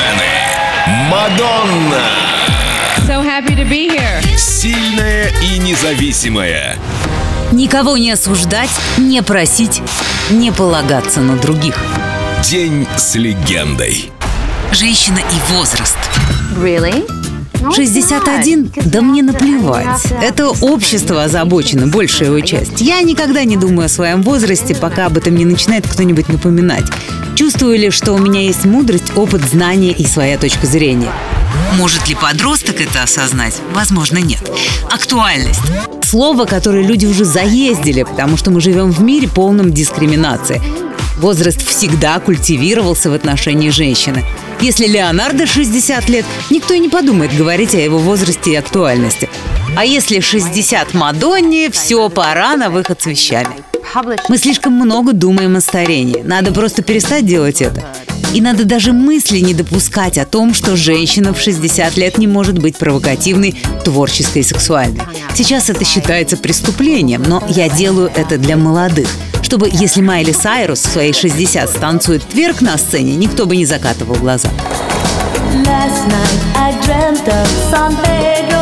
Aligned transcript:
джентльмены, 0.00 1.08
Мадонна! 1.10 2.02
So 3.06 3.22
happy 3.22 3.54
to 3.56 3.68
be 3.68 3.88
here. 3.88 4.20
Сильная 4.36 5.30
и 5.42 5.58
независимая. 5.58 6.76
Никого 7.52 7.96
не 7.96 8.12
осуждать, 8.12 8.70
не 8.96 9.22
просить, 9.22 9.82
не 10.30 10.52
полагаться 10.52 11.20
на 11.20 11.36
других. 11.36 11.76
День 12.44 12.86
с 12.96 13.14
легендой. 13.16 14.12
Женщина 14.72 15.18
и 15.18 15.52
возраст. 15.52 15.98
Really? 16.56 17.19
61? 17.74 18.72
Да 18.86 19.02
мне 19.02 19.22
наплевать. 19.22 20.02
Это 20.22 20.48
общество 20.48 21.24
озабочено, 21.24 21.86
большая 21.86 22.28
его 22.28 22.40
часть. 22.40 22.80
Я 22.80 23.00
никогда 23.02 23.44
не 23.44 23.56
думаю 23.56 23.86
о 23.86 23.88
своем 23.88 24.22
возрасте, 24.22 24.74
пока 24.74 25.06
об 25.06 25.18
этом 25.18 25.34
не 25.34 25.44
начинает 25.44 25.86
кто-нибудь 25.86 26.28
напоминать. 26.28 26.84
Чувствую 27.36 27.78
ли, 27.78 27.90
что 27.90 28.12
у 28.12 28.18
меня 28.18 28.40
есть 28.40 28.64
мудрость, 28.64 29.16
опыт, 29.16 29.42
знания 29.42 29.92
и 29.92 30.06
своя 30.06 30.38
точка 30.38 30.66
зрения. 30.66 31.12
Может 31.76 32.08
ли 32.08 32.14
подросток 32.14 32.80
это 32.80 33.02
осознать? 33.02 33.54
Возможно, 33.72 34.18
нет. 34.18 34.40
Актуальность. 34.90 35.60
Слово, 36.02 36.44
которое 36.44 36.82
люди 36.82 37.06
уже 37.06 37.24
заездили, 37.24 38.02
потому 38.02 38.36
что 38.36 38.50
мы 38.50 38.60
живем 38.60 38.90
в 38.90 39.00
мире 39.02 39.28
полном 39.28 39.72
дискриминации. 39.72 40.60
Возраст 41.20 41.68
всегда 41.68 42.18
культивировался 42.18 43.10
в 43.10 43.12
отношении 43.12 43.68
женщины. 43.68 44.24
Если 44.62 44.86
Леонардо 44.86 45.46
60 45.46 46.08
лет, 46.08 46.24
никто 46.48 46.72
и 46.72 46.78
не 46.78 46.88
подумает 46.88 47.36
говорить 47.36 47.74
о 47.74 47.78
его 47.78 47.98
возрасте 47.98 48.52
и 48.52 48.54
актуальности. 48.54 49.28
А 49.76 49.84
если 49.84 50.20
60 50.20 50.94
Мадонне, 50.94 51.70
все, 51.70 52.08
пора 52.08 52.56
на 52.56 52.70
выход 52.70 53.02
с 53.02 53.06
вещами. 53.06 53.50
Мы 54.30 54.38
слишком 54.38 54.72
много 54.72 55.12
думаем 55.12 55.56
о 55.56 55.60
старении. 55.60 56.22
Надо 56.22 56.52
просто 56.52 56.80
перестать 56.80 57.26
делать 57.26 57.60
это. 57.60 57.84
И 58.32 58.40
надо 58.40 58.64
даже 58.64 58.92
мысли 58.92 59.40
не 59.40 59.52
допускать 59.52 60.16
о 60.16 60.24
том, 60.24 60.54
что 60.54 60.74
женщина 60.74 61.34
в 61.34 61.40
60 61.40 61.98
лет 61.98 62.16
не 62.16 62.28
может 62.28 62.58
быть 62.58 62.78
провокативной, 62.78 63.56
творческой 63.84 64.38
и 64.38 64.44
сексуальной. 64.44 65.02
Сейчас 65.34 65.68
это 65.68 65.84
считается 65.84 66.38
преступлением, 66.38 67.24
но 67.24 67.44
я 67.48 67.68
делаю 67.68 68.10
это 68.14 68.38
для 68.38 68.56
молодых– 68.56 69.08
чтобы, 69.50 69.68
если 69.72 70.00
Майли 70.00 70.30
Сайрус 70.30 70.78
в 70.78 70.92
свои 70.92 71.12
60 71.12 71.68
станцует 71.68 72.22
тверк 72.22 72.60
на 72.60 72.78
сцене, 72.78 73.16
никто 73.16 73.46
бы 73.46 73.56
не 73.56 73.66
закатывал 73.66 74.14
глаза. 74.14 74.48
Last 75.66 76.06
night 76.06 76.40
I 76.54 76.72
dreamt 76.86 77.26
of 77.26 77.48
San 77.68 77.96
Pedro. 78.04 78.59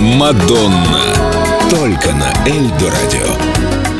Мадонна. 0.00 1.02
Только 1.70 2.12
на 2.12 2.32
Эльдо 2.46 2.90
радио. 2.90 3.93